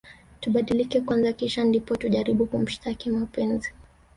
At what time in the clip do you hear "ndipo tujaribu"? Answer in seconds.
1.63-2.43